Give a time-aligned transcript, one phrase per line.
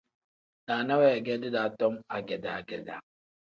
[0.67, 2.99] Naana weegedi daa tom agedaa-gedaa.